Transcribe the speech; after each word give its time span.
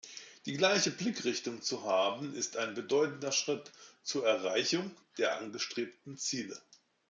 Die 0.47 0.57
gleiche 0.57 0.89
Blickrichtung 0.89 1.61
zu 1.61 1.83
haben 1.83 2.33
ist 2.33 2.57
ein 2.57 2.73
bedeutender 2.73 3.31
Schritt 3.31 3.71
zur 4.01 4.25
Erreichung 4.25 4.89
der 5.19 5.37
angestrebten 5.37 6.17
Ziele. 6.17 6.59